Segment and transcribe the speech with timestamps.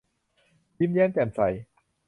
[0.79, 1.41] ยิ้มแย้มแจ่มใส